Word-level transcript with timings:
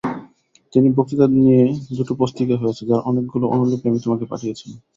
তিনটি 0.73 0.89
বক্তৃতা 0.97 1.25
নিয়ে 1.35 1.59
দুটি 1.89 2.13
পুস্তিকা 2.19 2.55
হয়েছে, 2.61 2.83
যার 2.89 3.01
অনেকগুলির 3.09 3.51
অনুলিপি 3.53 3.85
আমি 3.89 3.99
তোমাকে 4.05 4.25
পাঠিয়েছিলাম। 4.31 4.77